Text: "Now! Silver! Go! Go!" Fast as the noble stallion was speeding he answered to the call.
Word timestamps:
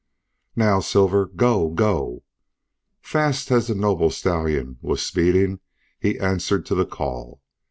"Now! 0.55 0.79
Silver! 0.79 1.27
Go! 1.27 1.69
Go!" 1.69 2.23
Fast 3.03 3.51
as 3.51 3.67
the 3.67 3.75
noble 3.75 4.09
stallion 4.09 4.79
was 4.81 5.03
speeding 5.05 5.59
he 5.99 6.17
answered 6.17 6.65
to 6.65 6.73
the 6.73 6.87
call. 6.87 7.39